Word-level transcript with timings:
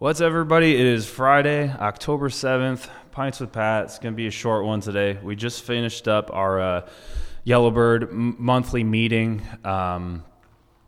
What's 0.00 0.20
everybody? 0.20 0.76
It 0.76 0.86
is 0.86 1.08
Friday, 1.08 1.68
October 1.68 2.28
7th. 2.28 2.88
Pints 3.10 3.40
with 3.40 3.50
Pat. 3.50 3.86
It's 3.86 3.98
going 3.98 4.14
to 4.14 4.16
be 4.16 4.28
a 4.28 4.30
short 4.30 4.64
one 4.64 4.80
today. 4.80 5.18
We 5.20 5.34
just 5.34 5.64
finished 5.64 6.06
up 6.06 6.30
our 6.32 6.60
uh, 6.60 6.88
Yellowbird 7.42 8.04
m- 8.04 8.36
monthly 8.38 8.84
meeting, 8.84 9.42
um, 9.64 10.22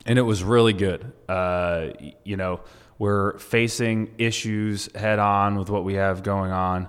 and 0.07 0.17
it 0.17 0.23
was 0.23 0.45
really 0.45 0.75
good. 0.75 1.13
Uh, 1.29 1.89
you 2.23 2.37
know, 2.37 2.61
we're 3.01 3.37
facing 3.41 4.15
issues 4.17 4.89
head 4.95 5.19
on 5.19 5.57
with 5.57 5.71
what 5.71 5.83
we 5.83 5.95
have 5.95 6.23
going 6.23 6.53
on. 6.53 6.89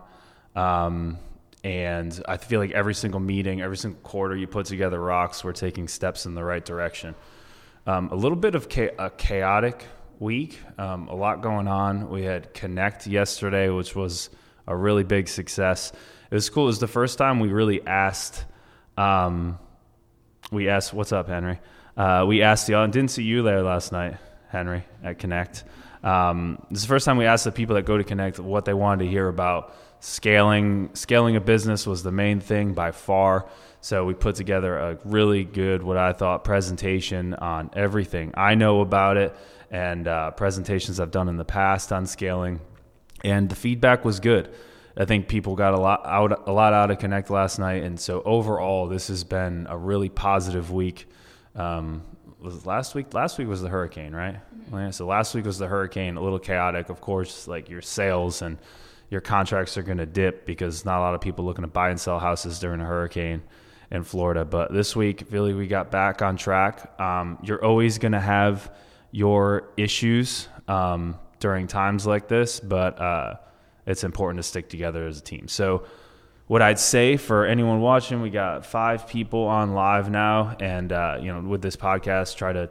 Um, 0.56 1.18
and 1.64 2.22
I 2.28 2.38
feel 2.38 2.60
like 2.60 2.70
every 2.70 2.94
single 2.94 3.20
meeting, 3.20 3.62
every 3.62 3.78
single 3.78 4.00
quarter 4.02 4.36
you 4.36 4.46
put 4.46 4.68
together 4.68 5.02
rocks, 5.02 5.44
we're 5.44 5.54
taking 5.54 5.88
steps 5.88 6.28
in 6.28 6.36
the 6.36 6.44
right 6.44 6.64
direction. 6.64 7.16
Um, 7.88 8.10
a 8.10 8.16
little 8.16 8.38
bit 8.38 8.54
of 8.54 8.70
cha- 8.70 8.94
a 9.00 9.10
chaotic 9.10 9.88
week. 10.22 10.60
Um, 10.78 11.08
a 11.08 11.16
lot 11.16 11.42
going 11.42 11.68
on. 11.68 12.10
We 12.10 12.22
had 12.22 12.54
Connect 12.54 13.08
yesterday, 13.08 13.70
which 13.70 13.96
was 13.96 14.30
a 14.68 14.76
really 14.76 15.04
big 15.04 15.28
success. 15.28 15.92
It 16.30 16.36
was 16.36 16.50
cool. 16.50 16.64
It 16.64 16.68
was 16.68 16.80
the 16.80 16.88
first 16.88 17.18
time 17.18 17.40
we 17.40 17.50
really 17.50 17.86
asked. 17.86 18.46
Um, 18.96 19.58
we 20.52 20.70
asked, 20.70 20.94
"What's 20.94 21.12
up, 21.12 21.28
Henry?" 21.28 21.60
Uh, 21.98 22.26
we 22.28 22.44
asked 22.44 22.68
the 22.68 22.76
audience. 22.76 22.94
Didn't 22.94 23.12
see 23.12 23.24
you 23.24 23.42
there 23.42 23.64
last 23.64 23.92
night, 23.92 24.18
Henry, 24.52 24.84
at 25.04 25.18
Connect. 25.18 25.64
Um, 26.04 26.62
this 26.70 26.80
is 26.80 26.84
the 26.84 26.90
first 26.90 27.06
time 27.06 27.18
we 27.18 27.26
asked 27.26 27.46
the 27.46 27.52
people 27.52 27.76
that 27.76 27.86
go 27.86 27.98
to 27.98 28.04
Connect 28.04 28.40
what 28.40 28.66
they 28.66 28.74
wanted 28.74 29.06
to 29.06 29.10
hear 29.10 29.28
about. 29.28 29.76
Scaling, 30.02 30.90
scaling 30.94 31.36
a 31.36 31.42
business 31.42 31.88
was 31.88 32.04
the 32.04 32.12
main 32.12 32.40
thing 32.40 32.74
by 32.74 32.92
far. 32.92 33.48
So 33.82 34.06
we 34.06 34.14
put 34.14 34.36
together 34.36 34.78
a 34.78 34.98
really 35.06 35.44
good, 35.44 35.84
what 35.84 35.98
I 35.98 36.14
thought, 36.14 36.44
presentation 36.44 37.34
on 37.34 37.70
everything 37.74 38.34
I 38.36 38.56
know 38.56 38.82
about 38.82 39.18
it 39.18 39.36
and 39.72 40.08
uh, 40.08 40.32
presentations 40.32 41.00
I've 41.00 41.12
done 41.12 41.30
in 41.30 41.38
the 41.38 41.46
past 41.46 41.94
on 41.94 42.06
scaling, 42.06 42.60
and 43.24 43.50
the 43.50 43.56
feedback 43.56 44.04
was 44.04 44.20
good. 44.20 44.54
I 44.98 45.06
think 45.06 45.30
people 45.30 45.56
got 45.56 45.74
a 45.74 45.80
lot 45.80 46.06
out 46.06 46.48
a 46.48 46.52
lot 46.52 46.74
out 46.74 46.92
of 46.92 47.00
Connect 47.00 47.30
last 47.30 47.58
night, 47.58 47.84
and 47.84 47.98
so 47.98 48.22
overall, 48.24 48.88
this 48.88 49.08
has 49.08 49.24
been 49.24 49.66
a 49.70 49.78
really 49.78 50.10
positive 50.10 50.72
week. 50.72 51.08
Um, 51.56 52.04
was 52.42 52.66
last 52.66 52.96
week? 52.96 53.14
Last 53.14 53.38
week 53.38 53.48
was 53.48 53.62
the 53.62 53.70
hurricane, 53.70 54.14
right? 54.14 54.40
Mm-hmm. 54.72 54.92
So 54.92 55.06
last 55.06 55.36
week 55.36 55.46
was 55.46 55.58
the 55.58 55.68
hurricane, 55.68 56.18
a 56.18 56.22
little 56.22 56.40
chaotic. 56.40 56.90
Of 56.90 57.02
course, 57.02 57.48
like 57.48 57.70
your 57.70 57.82
sales 57.82 58.42
and 58.42 58.58
your 59.10 59.22
contracts 59.22 59.78
are 59.78 59.84
going 59.84 59.98
to 59.98 60.06
dip 60.06 60.46
because 60.46 60.86
not 60.86 61.00
a 61.00 61.02
lot 61.02 61.14
of 61.14 61.22
people 61.22 61.46
looking 61.46 61.64
to 61.64 61.68
buy 61.68 61.90
and 61.90 62.00
sell 62.00 62.18
houses 62.18 62.60
during 62.60 62.82
a 62.82 62.86
hurricane 62.86 63.44
in 63.92 64.04
Florida. 64.04 64.46
But 64.46 64.72
this 64.72 64.96
week, 64.96 65.26
really, 65.30 65.54
we 65.54 65.68
got 65.68 65.92
back 65.92 66.22
on 66.22 66.38
track. 66.38 67.00
Um, 67.00 67.38
you're 67.44 67.64
always 67.64 67.98
going 67.98 68.14
to 68.14 68.22
have 68.22 68.72
your 69.12 69.70
issues 69.76 70.48
um, 70.68 71.20
during 71.40 71.68
times 71.68 72.08
like 72.08 72.30
this, 72.30 72.60
but 72.62 73.00
uh, 73.00 73.36
it's 73.86 74.04
important 74.04 74.40
to 74.40 74.44
stick 74.44 74.70
together 74.70 75.06
as 75.06 75.20
a 75.20 75.22
team. 75.22 75.48
So, 75.48 75.84
what 76.52 76.62
I'd 76.62 76.80
say 76.80 77.16
for 77.16 77.46
anyone 77.46 77.80
watching, 77.80 78.22
we 78.22 78.30
got 78.30 78.66
five 78.66 79.08
people 79.08 79.46
on 79.46 79.74
live 79.74 80.10
now, 80.10 80.58
and 80.60 80.92
uh, 80.92 81.18
you 81.18 81.32
know, 81.32 81.40
with 81.40 81.62
this 81.62 81.78
podcast, 81.78 82.36
try 82.36 82.52
to 82.52 82.70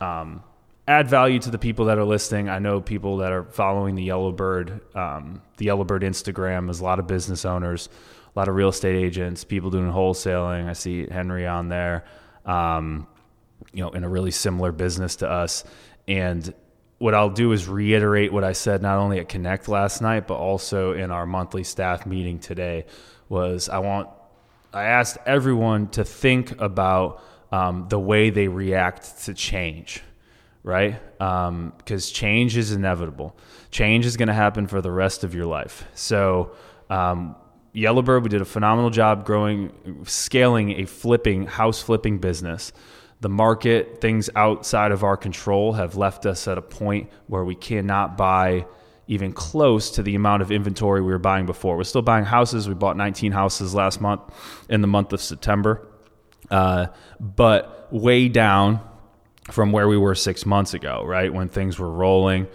um, 0.00 0.42
add 0.86 1.08
value 1.08 1.38
to 1.40 1.50
the 1.50 1.58
people 1.58 1.84
that 1.84 1.98
are 1.98 2.06
listening. 2.06 2.48
I 2.48 2.58
know 2.58 2.80
people 2.80 3.18
that 3.18 3.30
are 3.30 3.44
following 3.44 3.96
the 3.96 4.02
Yellowbird, 4.02 4.80
um, 4.96 5.42
the 5.58 5.66
Yellowbird 5.66 6.00
Instagram. 6.00 6.68
There's 6.68 6.80
a 6.80 6.84
lot 6.84 6.98
of 6.98 7.06
business 7.06 7.44
owners, 7.44 7.90
a 8.34 8.38
lot 8.38 8.48
of 8.48 8.54
real 8.54 8.70
estate 8.70 8.96
agents, 8.96 9.44
people 9.44 9.68
doing 9.68 9.92
wholesaling. 9.92 10.66
I 10.66 10.72
see 10.72 11.06
Henry 11.06 11.46
on 11.46 11.68
there. 11.68 12.06
Um, 12.46 13.06
you 13.74 13.82
know, 13.82 13.90
in 13.90 14.04
a 14.04 14.08
really 14.08 14.30
similar 14.30 14.72
business 14.72 15.16
to 15.16 15.30
us. 15.30 15.64
And 16.06 16.54
what 16.96 17.14
I'll 17.14 17.28
do 17.28 17.52
is 17.52 17.68
reiterate 17.68 18.32
what 18.32 18.42
I 18.42 18.52
said 18.52 18.80
not 18.80 18.96
only 18.98 19.20
at 19.20 19.28
Connect 19.28 19.68
last 19.68 20.00
night, 20.00 20.26
but 20.26 20.36
also 20.36 20.92
in 20.92 21.10
our 21.10 21.26
monthly 21.26 21.62
staff 21.62 22.06
meeting 22.06 22.38
today. 22.38 22.86
Was 23.28 23.68
I 23.68 23.78
want 23.78 24.08
I 24.72 24.84
asked 24.84 25.18
everyone 25.26 25.88
to 25.88 26.04
think 26.04 26.60
about 26.60 27.22
um, 27.50 27.86
the 27.88 27.98
way 27.98 28.30
they 28.30 28.48
react 28.48 29.24
to 29.24 29.34
change, 29.34 30.02
right? 30.62 31.00
Because 31.18 32.08
um, 32.08 32.14
change 32.14 32.56
is 32.56 32.72
inevitable. 32.72 33.36
Change 33.70 34.06
is 34.06 34.16
going 34.16 34.28
to 34.28 34.34
happen 34.34 34.66
for 34.66 34.80
the 34.80 34.90
rest 34.90 35.24
of 35.24 35.34
your 35.34 35.46
life. 35.46 35.84
So. 35.94 36.52
Um, 36.90 37.36
Yellowbird, 37.74 38.22
we 38.22 38.30
did 38.30 38.40
a 38.40 38.46
phenomenal 38.46 38.90
job 38.90 39.24
growing, 39.26 40.02
scaling 40.04 40.80
a 40.80 40.84
flipping 40.86 41.46
house 41.46 41.80
flipping 41.80 42.18
business 42.18 42.72
the 43.20 43.28
market, 43.28 44.00
things 44.00 44.30
outside 44.36 44.92
of 44.92 45.02
our 45.02 45.16
control 45.16 45.72
have 45.72 45.96
left 45.96 46.24
us 46.26 46.46
at 46.46 46.56
a 46.56 46.62
point 46.62 47.10
where 47.26 47.44
we 47.44 47.54
cannot 47.54 48.16
buy 48.16 48.66
even 49.08 49.32
close 49.32 49.90
to 49.92 50.02
the 50.02 50.14
amount 50.14 50.42
of 50.42 50.52
inventory 50.52 51.00
we 51.00 51.10
were 51.10 51.18
buying 51.18 51.46
before. 51.46 51.76
We're 51.76 51.84
still 51.84 52.02
buying 52.02 52.26
houses. 52.26 52.68
We 52.68 52.74
bought 52.74 52.96
19 52.96 53.32
houses 53.32 53.74
last 53.74 54.00
month 54.00 54.20
in 54.68 54.82
the 54.82 54.86
month 54.86 55.14
of 55.14 55.20
September, 55.20 55.88
uh, 56.50 56.88
but 57.18 57.88
way 57.90 58.28
down 58.28 58.80
from 59.50 59.72
where 59.72 59.88
we 59.88 59.96
were 59.96 60.14
six 60.14 60.44
months 60.44 60.74
ago, 60.74 61.02
right? 61.06 61.32
When 61.32 61.48
things 61.48 61.78
were 61.78 61.90
rolling, 61.90 62.48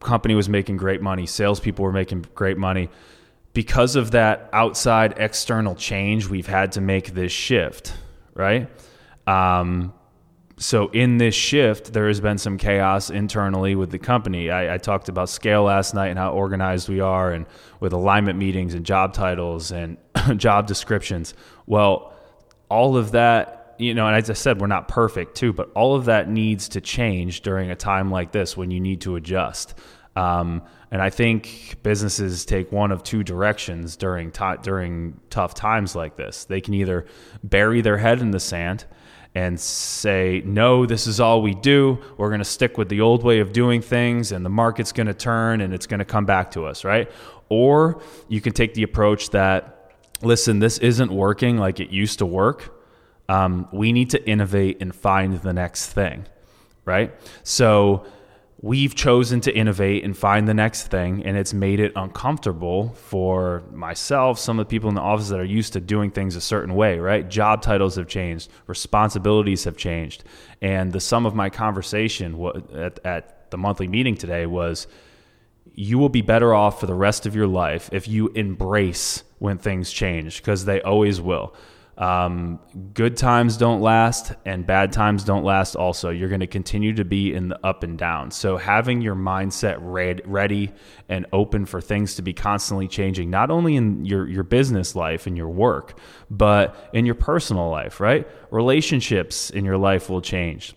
company 0.00 0.34
was 0.34 0.48
making 0.48 0.78
great 0.78 1.00
money, 1.00 1.26
salespeople 1.26 1.84
were 1.84 1.92
making 1.92 2.26
great 2.34 2.58
money. 2.58 2.90
Because 3.52 3.94
of 3.94 4.10
that 4.10 4.50
outside 4.52 5.14
external 5.16 5.76
change, 5.76 6.26
we've 6.26 6.46
had 6.46 6.72
to 6.72 6.80
make 6.80 7.14
this 7.14 7.32
shift, 7.32 7.94
right? 8.34 8.68
Um, 9.28 9.94
so 10.58 10.88
in 10.88 11.18
this 11.18 11.34
shift, 11.34 11.92
there 11.92 12.08
has 12.08 12.20
been 12.20 12.36
some 12.36 12.58
chaos 12.58 13.10
internally 13.10 13.76
with 13.76 13.90
the 13.90 13.98
company. 13.98 14.50
I, 14.50 14.74
I, 14.74 14.78
talked 14.78 15.08
about 15.08 15.28
scale 15.28 15.64
last 15.64 15.94
night 15.94 16.08
and 16.08 16.18
how 16.18 16.32
organized 16.32 16.88
we 16.88 17.00
are, 17.00 17.32
and 17.32 17.46
with 17.78 17.92
alignment 17.92 18.38
meetings 18.38 18.74
and 18.74 18.84
job 18.84 19.12
titles 19.14 19.70
and 19.70 19.96
job 20.36 20.66
descriptions. 20.66 21.34
Well, 21.66 22.12
all 22.68 22.96
of 22.96 23.12
that, 23.12 23.76
you 23.78 23.94
know, 23.94 24.08
and 24.08 24.16
as 24.16 24.28
I 24.30 24.32
said, 24.32 24.60
we're 24.60 24.66
not 24.66 24.88
perfect 24.88 25.36
too, 25.36 25.52
but 25.52 25.70
all 25.74 25.94
of 25.94 26.06
that 26.06 26.28
needs 26.28 26.68
to 26.70 26.80
change 26.80 27.42
during 27.42 27.70
a 27.70 27.76
time 27.76 28.10
like 28.10 28.32
this 28.32 28.56
when 28.56 28.72
you 28.72 28.80
need 28.80 29.00
to 29.02 29.14
adjust. 29.14 29.74
Um, 30.16 30.62
and 30.90 31.00
I 31.00 31.10
think 31.10 31.76
businesses 31.84 32.44
take 32.44 32.72
one 32.72 32.90
of 32.90 33.04
two 33.04 33.22
directions 33.22 33.96
during 33.96 34.32
t- 34.32 34.56
during 34.62 35.20
tough 35.30 35.54
times 35.54 35.94
like 35.94 36.16
this. 36.16 36.46
They 36.46 36.60
can 36.60 36.74
either 36.74 37.06
bury 37.44 37.80
their 37.80 37.98
head 37.98 38.20
in 38.20 38.32
the 38.32 38.40
sand 38.40 38.86
and 39.34 39.58
say, 39.60 40.42
no, 40.44 40.86
this 40.86 41.06
is 41.06 41.20
all 41.20 41.42
we 41.42 41.54
do. 41.54 41.98
We're 42.16 42.28
going 42.28 42.40
to 42.40 42.44
stick 42.44 42.78
with 42.78 42.88
the 42.88 43.00
old 43.00 43.22
way 43.22 43.40
of 43.40 43.52
doing 43.52 43.82
things, 43.82 44.32
and 44.32 44.44
the 44.44 44.50
market's 44.50 44.92
going 44.92 45.06
to 45.06 45.14
turn 45.14 45.60
and 45.60 45.72
it's 45.72 45.86
going 45.86 45.98
to 45.98 46.04
come 46.04 46.24
back 46.24 46.50
to 46.52 46.64
us, 46.64 46.84
right? 46.84 47.10
Or 47.48 48.02
you 48.28 48.40
can 48.40 48.52
take 48.52 48.74
the 48.74 48.82
approach 48.82 49.30
that, 49.30 49.92
listen, 50.22 50.58
this 50.58 50.78
isn't 50.78 51.12
working 51.12 51.58
like 51.58 51.80
it 51.80 51.90
used 51.90 52.18
to 52.18 52.26
work. 52.26 52.74
Um, 53.28 53.68
we 53.72 53.92
need 53.92 54.10
to 54.10 54.28
innovate 54.28 54.78
and 54.80 54.94
find 54.94 55.40
the 55.40 55.52
next 55.52 55.88
thing, 55.92 56.26
right? 56.84 57.14
So, 57.42 58.06
we've 58.60 58.94
chosen 58.94 59.40
to 59.40 59.56
innovate 59.56 60.04
and 60.04 60.16
find 60.16 60.48
the 60.48 60.54
next 60.54 60.88
thing 60.88 61.24
and 61.24 61.36
it's 61.36 61.54
made 61.54 61.78
it 61.78 61.92
uncomfortable 61.94 62.88
for 62.90 63.62
myself 63.72 64.36
some 64.38 64.58
of 64.58 64.66
the 64.66 64.68
people 64.68 64.88
in 64.88 64.96
the 64.96 65.00
office 65.00 65.28
that 65.28 65.38
are 65.38 65.44
used 65.44 65.72
to 65.72 65.80
doing 65.80 66.10
things 66.10 66.34
a 66.34 66.40
certain 66.40 66.74
way 66.74 66.98
right? 66.98 67.28
Job 67.28 67.62
titles 67.62 67.94
have 67.94 68.08
changed. 68.08 68.50
Responsibilities 68.66 69.64
have 69.64 69.76
changed. 69.76 70.24
And 70.60 70.92
the 70.92 71.00
sum 71.00 71.24
of 71.24 71.34
my 71.34 71.50
conversation 71.50 72.50
at, 72.74 72.98
at 73.04 73.50
the 73.52 73.58
monthly 73.58 73.86
meeting 73.86 74.16
today 74.16 74.44
was 74.46 74.88
you 75.74 75.96
will 75.98 76.08
be 76.08 76.22
better 76.22 76.52
off 76.52 76.80
for 76.80 76.86
the 76.86 76.94
rest 76.94 77.26
of 77.26 77.36
your 77.36 77.46
life 77.46 77.88
if 77.92 78.08
you 78.08 78.28
embrace 78.30 79.22
when 79.38 79.58
things 79.58 79.92
change 79.92 80.38
because 80.38 80.64
they 80.64 80.82
always 80.82 81.20
will 81.20 81.54
um, 81.98 82.60
good 82.94 83.16
times 83.16 83.56
don't 83.56 83.80
last 83.80 84.32
and 84.44 84.64
bad 84.64 84.92
times 84.92 85.24
don't 85.24 85.42
last 85.42 85.74
also. 85.74 86.10
You're 86.10 86.28
going 86.28 86.40
to 86.40 86.46
continue 86.46 86.94
to 86.94 87.04
be 87.04 87.34
in 87.34 87.48
the 87.48 87.66
up 87.66 87.82
and 87.82 87.98
down. 87.98 88.30
So 88.30 88.56
having 88.56 89.00
your 89.00 89.16
mindset 89.16 89.78
ready 89.80 90.72
and 91.08 91.26
open 91.32 91.66
for 91.66 91.80
things 91.80 92.14
to 92.14 92.22
be 92.22 92.32
constantly 92.32 92.86
changing, 92.86 93.30
not 93.30 93.50
only 93.50 93.74
in 93.74 94.04
your, 94.04 94.28
your 94.28 94.44
business 94.44 94.94
life 94.94 95.26
and 95.26 95.36
your 95.36 95.48
work, 95.48 95.98
but 96.30 96.88
in 96.92 97.04
your 97.04 97.16
personal 97.16 97.68
life, 97.68 97.98
right? 97.98 98.28
Relationships 98.52 99.50
in 99.50 99.64
your 99.64 99.76
life 99.76 100.08
will 100.08 100.22
change. 100.22 100.74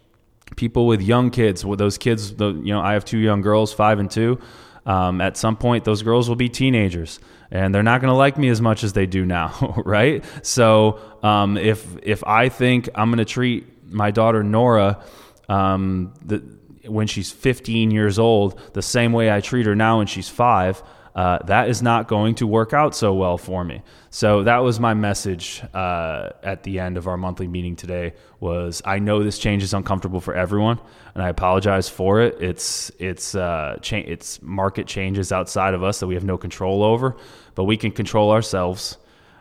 People 0.55 0.87
with 0.87 1.01
young 1.03 1.29
kids, 1.29 1.63
with 1.63 1.77
those 1.77 1.99
kids, 1.99 2.31
you 2.39 2.63
know, 2.63 2.81
I 2.81 2.93
have 2.93 3.05
two 3.05 3.19
young 3.19 3.41
girls, 3.41 3.71
five 3.71 3.99
and 3.99 4.09
two. 4.09 4.39
Um, 4.85 5.21
at 5.21 5.37
some 5.37 5.57
point, 5.57 5.83
those 5.83 6.01
girls 6.01 6.27
will 6.27 6.35
be 6.35 6.49
teenagers 6.49 7.19
and 7.51 7.75
they're 7.75 7.83
not 7.83 7.99
going 8.01 8.11
to 8.11 8.17
like 8.17 8.37
me 8.37 8.47
as 8.47 8.61
much 8.61 8.83
as 8.83 8.93
they 8.93 9.05
do 9.05 9.25
now, 9.25 9.81
right? 9.85 10.23
So 10.41 10.99
um, 11.21 11.57
if 11.57 11.85
if 12.01 12.23
I 12.23 12.49
think 12.49 12.89
I'm 12.95 13.09
going 13.09 13.19
to 13.19 13.25
treat 13.25 13.67
my 13.91 14.09
daughter 14.09 14.41
Nora 14.41 15.03
um, 15.49 16.13
the, 16.25 16.37
when 16.85 17.07
she's 17.07 17.31
15 17.31 17.91
years 17.91 18.17
old 18.17 18.59
the 18.73 18.81
same 18.81 19.11
way 19.11 19.29
I 19.29 19.41
treat 19.41 19.65
her 19.65 19.75
now 19.75 19.97
when 19.97 20.07
she's 20.07 20.29
five, 20.29 20.81
uh, 21.15 21.39
that 21.45 21.69
is 21.69 21.81
not 21.81 22.07
going 22.07 22.35
to 22.35 22.47
work 22.47 22.73
out 22.73 22.95
so 22.95 23.13
well 23.13 23.37
for 23.37 23.63
me. 23.63 23.81
So 24.09 24.43
that 24.43 24.59
was 24.59 24.79
my 24.79 24.93
message 24.93 25.61
uh, 25.73 26.29
at 26.41 26.63
the 26.63 26.79
end 26.79 26.97
of 26.97 27.07
our 27.07 27.17
monthly 27.17 27.47
meeting 27.47 27.75
today. 27.75 28.13
Was 28.39 28.81
I 28.85 28.99
know 28.99 29.23
this 29.23 29.37
change 29.37 29.63
is 29.63 29.73
uncomfortable 29.73 30.21
for 30.21 30.33
everyone, 30.33 30.79
and 31.13 31.23
I 31.23 31.29
apologize 31.29 31.89
for 31.89 32.21
it. 32.21 32.37
It's 32.41 32.91
it's 32.99 33.35
uh, 33.35 33.77
cha- 33.81 33.97
it's 33.97 34.41
market 34.41 34.87
changes 34.87 35.31
outside 35.31 35.73
of 35.73 35.83
us 35.83 35.99
that 35.99 36.07
we 36.07 36.15
have 36.15 36.23
no 36.23 36.37
control 36.37 36.83
over, 36.83 37.17
but 37.55 37.65
we 37.65 37.77
can 37.77 37.91
control 37.91 38.31
ourselves. 38.31 38.97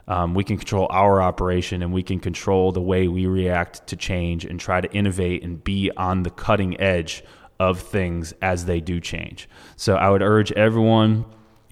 Um, 0.08 0.34
we 0.34 0.42
can 0.42 0.58
control 0.58 0.88
our 0.90 1.22
operation 1.22 1.84
and 1.84 1.92
we 1.92 2.02
can 2.02 2.18
control 2.18 2.72
the 2.72 2.80
way 2.80 3.06
we 3.06 3.26
react 3.26 3.86
to 3.88 3.96
change 3.96 4.44
and 4.44 4.58
try 4.58 4.80
to 4.80 4.90
innovate 4.92 5.44
and 5.44 5.62
be 5.62 5.92
on 5.96 6.24
the 6.24 6.30
cutting 6.30 6.80
edge 6.80 7.22
of 7.60 7.78
things 7.78 8.34
as 8.42 8.64
they 8.64 8.80
do 8.80 8.98
change. 8.98 9.48
So 9.76 9.94
I 9.94 10.10
would 10.10 10.22
urge 10.22 10.50
everyone 10.52 11.26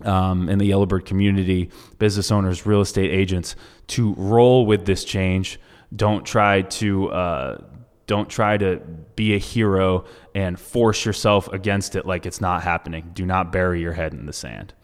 um, 0.05 0.49
in 0.49 0.59
the 0.59 0.67
Yellowbird 0.67 1.05
community, 1.06 1.71
business 1.99 2.31
owners, 2.31 2.67
real 2.67 2.81
estate 2.81 3.11
agents, 3.11 3.56
to 3.89 4.15
roll 4.15 4.67
with 4.67 4.87
this 4.87 5.05
change. 5.05 5.59
Don't 5.95 6.25
try 6.25 6.62
to 6.62 7.11
uh, 7.11 7.59
don't 8.06 8.29
try 8.29 8.56
to 8.56 8.81
be 9.17 9.35
a 9.35 9.39
hero 9.39 10.05
and 10.35 10.59
force 10.59 11.05
yourself 11.05 11.49
against 11.53 11.95
it 11.95 12.06
like 12.06 12.27
it's 12.27 12.41
not 12.41 12.62
happening. 12.62 13.11
Do 13.12 13.27
not 13.27 13.53
bury 13.53 13.81
your 13.81 13.93
head 13.93 14.15
in 14.15 14.27
the 14.27 14.33
sand. 14.33 14.75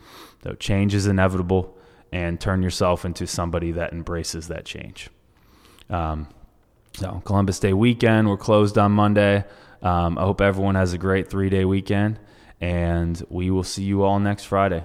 So 0.42 0.52
change 0.54 0.94
is 0.94 1.06
inevitable, 1.06 1.76
and 2.12 2.40
turn 2.40 2.62
yourself 2.62 3.04
into 3.04 3.26
somebody 3.26 3.72
that 3.72 3.92
embraces 3.92 4.48
that 4.48 4.64
change. 4.64 5.10
Um, 5.90 6.28
so 6.94 7.22
Columbus 7.24 7.58
Day 7.58 7.72
weekend, 7.72 8.28
we're 8.28 8.36
closed 8.36 8.78
on 8.78 8.92
Monday. 8.92 9.44
Um, 9.82 10.16
I 10.16 10.22
hope 10.22 10.40
everyone 10.40 10.76
has 10.76 10.92
a 10.92 10.98
great 10.98 11.28
three 11.28 11.50
day 11.50 11.64
weekend, 11.64 12.20
and 12.60 13.20
we 13.28 13.50
will 13.50 13.64
see 13.64 13.82
you 13.82 14.04
all 14.04 14.20
next 14.20 14.44
Friday. 14.44 14.84